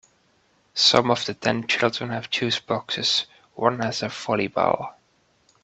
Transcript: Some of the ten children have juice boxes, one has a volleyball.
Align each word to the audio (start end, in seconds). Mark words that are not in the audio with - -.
Some 0.73 1.11
of 1.11 1.27
the 1.27 1.35
ten 1.35 1.67
children 1.67 2.09
have 2.09 2.31
juice 2.31 2.59
boxes, 2.59 3.27
one 3.53 3.77
has 3.81 4.01
a 4.01 4.07
volleyball. 4.07 4.95